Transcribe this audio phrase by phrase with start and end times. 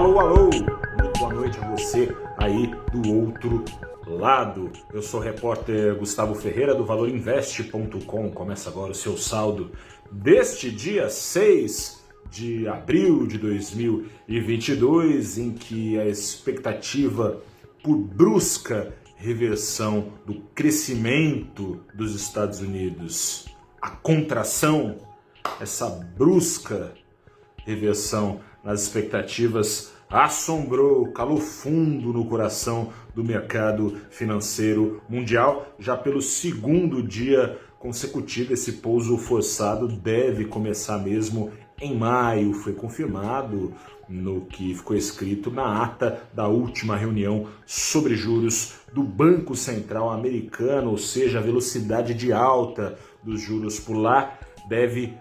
[0.00, 0.44] Alô, alô!
[0.44, 3.62] Muito boa noite a você aí do outro
[4.06, 4.72] lado.
[4.94, 8.30] Eu sou o repórter Gustavo Ferreira do valorinvest.com.
[8.30, 9.72] Começa agora o seu saldo
[10.10, 17.42] deste dia 6 de abril de 2022, em que a expectativa
[17.84, 24.96] por brusca reversão do crescimento dos Estados Unidos, a contração,
[25.60, 26.94] essa brusca
[27.66, 35.74] reversão nas expectativas assombrou, calou fundo no coração do mercado financeiro mundial.
[35.78, 42.52] Já pelo segundo dia consecutivo, esse pouso forçado deve começar mesmo em maio.
[42.52, 43.72] Foi confirmado
[44.08, 50.90] no que ficou escrito na ata da última reunião sobre juros do Banco Central Americano,
[50.90, 54.36] ou seja, a velocidade de alta dos juros por lá
[54.68, 55.14] deve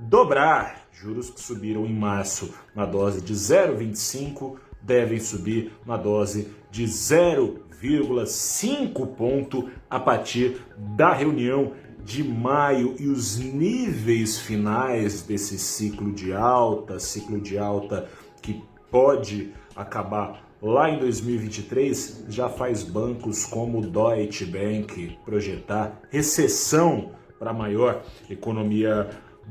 [0.00, 0.88] dobrar.
[0.92, 9.06] Juros que subiram em março na dose de 0,25 devem subir na dose de 0,5
[9.14, 11.72] ponto a partir da reunião
[12.04, 18.08] de maio e os níveis finais desse ciclo de alta, ciclo de alta
[18.42, 27.12] que pode acabar lá em 2023, já faz bancos como o Deutsche Bank projetar recessão
[27.38, 29.08] para a maior economia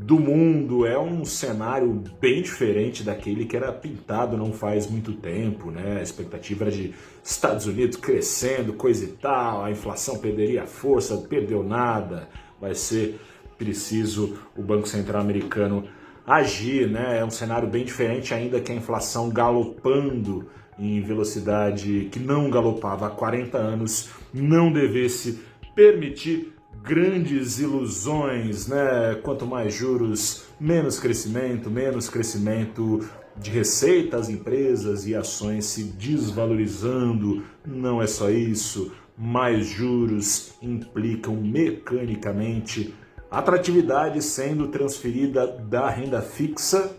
[0.00, 0.86] do mundo.
[0.86, 5.98] É um cenário bem diferente daquele que era pintado não faz muito tempo, né?
[5.98, 11.62] A expectativa era de Estados Unidos crescendo, coisa e tal, a inflação perderia força, perdeu
[11.62, 12.28] nada.
[12.60, 13.20] Vai ser
[13.58, 15.84] preciso o Banco Central americano
[16.26, 17.18] agir, né?
[17.18, 20.48] É um cenário bem diferente ainda que a inflação galopando
[20.78, 25.40] em velocidade que não galopava há 40 anos não devesse
[25.74, 29.14] permitir grandes ilusões, né?
[29.22, 33.00] Quanto mais juros, menos crescimento, menos crescimento
[33.36, 37.44] de receitas, empresas e ações se desvalorizando.
[37.66, 38.92] Não é só isso.
[39.16, 42.94] Mais juros implicam mecanicamente
[43.30, 46.94] atratividade sendo transferida da renda fixa,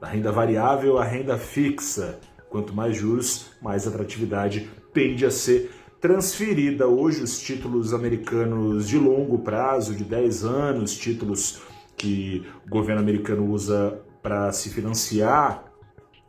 [0.00, 2.18] da renda variável à renda fixa.
[2.48, 6.88] Quanto mais juros, mais atratividade tende a ser transferida.
[6.88, 11.60] Hoje, os títulos americanos de longo prazo, de 10 anos, títulos
[11.96, 15.64] que o governo americano usa para se financiar,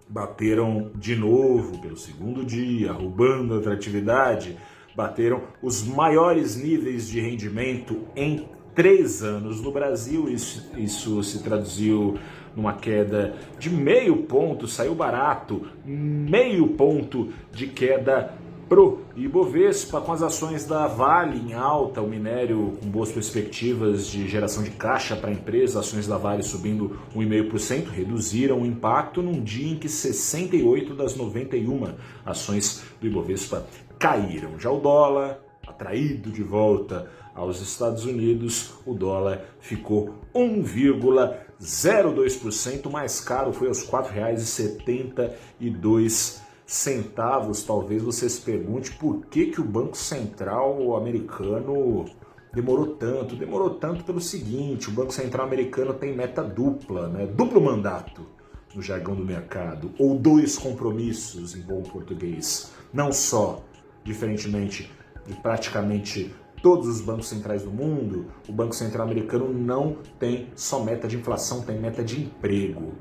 [0.09, 4.57] bateram de novo pelo segundo dia, roubando a atratividade,
[4.93, 10.27] bateram os maiores níveis de rendimento em três anos no Brasil.
[10.29, 12.19] Isso, isso se traduziu
[12.53, 18.33] numa queda de meio ponto, saiu barato, meio ponto de queda
[18.71, 24.29] pro Ibovespa, com as ações da Vale em alta, o minério com boas perspectivas de
[24.29, 29.43] geração de caixa para a empresa, ações da Vale subindo 1,5%, reduziram o impacto num
[29.43, 31.95] dia em que 68 das 91
[32.25, 33.67] ações do Ibovespa
[33.99, 34.57] caíram.
[34.57, 43.51] Já o dólar, atraído de volta aos Estados Unidos, o dólar ficou 1,02% mais caro,
[43.51, 46.39] foi aos R$ 4,72
[46.71, 52.05] centavos, talvez você se pergunte por que, que o Banco Central americano
[52.53, 53.35] demorou tanto.
[53.35, 57.25] Demorou tanto pelo seguinte: o Banco Central americano tem meta dupla, né?
[57.25, 58.25] duplo mandato
[58.73, 62.71] no jargão do mercado, ou dois compromissos em bom português.
[62.93, 63.61] Não só,
[64.01, 64.89] diferentemente
[65.27, 66.33] de praticamente
[66.63, 71.17] todos os bancos centrais do mundo, o Banco Central americano não tem só meta de
[71.17, 72.93] inflação, tem meta de emprego.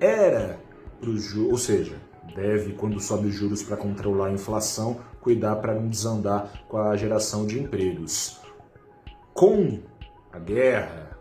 [0.00, 0.58] Era
[0.98, 5.74] para os ou seja, deve, quando sobe os juros para controlar a inflação, cuidar para
[5.74, 8.40] não desandar com a geração de empregos.
[9.34, 9.80] Com
[10.32, 11.18] a guerra,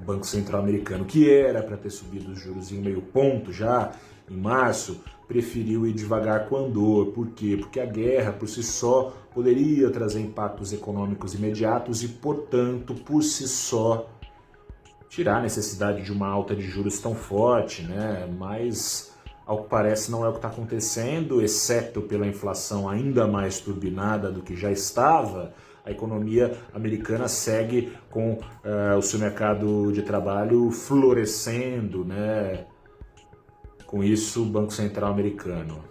[0.00, 3.92] o Banco Central americano, que era para ter subido os juros em meio ponto já
[4.30, 7.12] em março, preferiu ir devagar com andor.
[7.12, 7.56] Por quê?
[7.58, 13.46] Porque a guerra por si só poderia trazer impactos econômicos imediatos e, portanto, por si
[13.46, 14.08] só
[15.08, 18.28] tirar a necessidade de uma alta de juros tão forte, né?
[18.38, 19.12] Mas
[19.48, 24.30] ao que parece, não é o que está acontecendo, exceto pela inflação ainda mais turbinada
[24.30, 25.54] do que já estava.
[25.86, 32.66] A economia americana segue com uh, o seu mercado de trabalho florescendo, né?
[33.86, 35.82] Com isso, o Banco Central americano,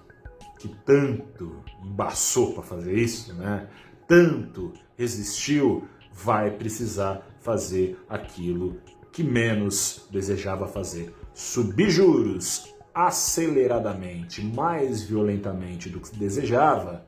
[0.60, 3.68] que tanto embaçou para fazer isso, né?
[4.08, 8.78] Tanto resistiu, vai precisar fazer aquilo
[9.12, 17.06] que menos desejava fazer: subir juros, aceleradamente, mais violentamente do que desejava,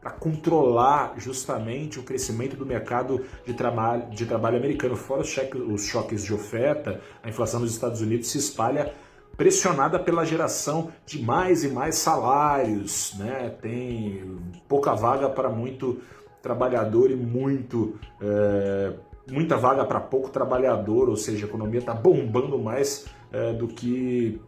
[0.00, 4.96] para controlar justamente o crescimento do mercado de trabalho, de trabalho americano.
[4.96, 5.36] Fora os,
[5.70, 8.94] os choques de oferta, a inflação nos Estados Unidos se espalha
[9.36, 13.54] pressionada pela geração de mais e mais salários, né?
[13.60, 14.34] Tem
[14.66, 16.00] pouca vaga para muito
[16.40, 18.94] trabalhador e muito é,
[19.30, 24.40] muita vaga para pouco trabalhador, ou seja, a economia está bombando mais é, do que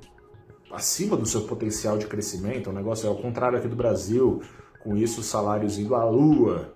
[0.70, 2.70] acima do seu potencial de crescimento.
[2.70, 4.42] O negócio é ao contrário aqui do Brasil,
[4.82, 6.74] com isso os salários indo à lua,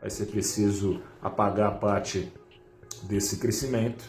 [0.00, 2.32] vai ser preciso apagar parte
[3.02, 4.04] desse crescimento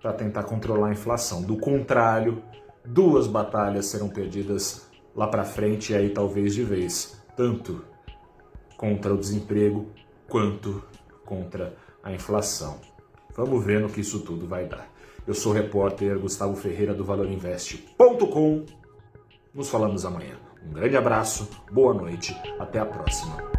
[0.00, 1.42] para tentar controlar a inflação.
[1.42, 2.42] Do contrário,
[2.84, 7.84] duas batalhas serão perdidas lá para frente e aí talvez de vez, tanto
[8.76, 9.86] contra o desemprego
[10.28, 10.82] quanto
[11.24, 12.80] contra a inflação.
[13.36, 14.97] Vamos ver no que isso tudo vai dar.
[15.28, 18.64] Eu sou o repórter Gustavo Ferreira do ValorInvest.com.
[19.52, 20.38] Nos falamos amanhã.
[20.66, 23.57] Um grande abraço, boa noite, até a próxima.